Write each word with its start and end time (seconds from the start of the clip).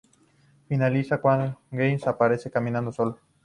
Finaliza 0.67 1.21
cuando 1.21 1.59
James 1.71 2.07
aparece 2.07 2.49
caminando 2.49 2.91
solo. 2.91 3.19